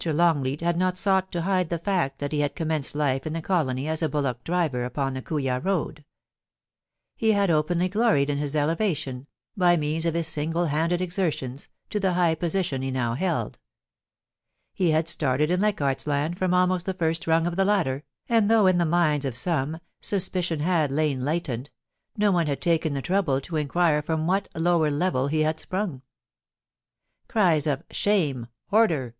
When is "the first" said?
16.87-17.27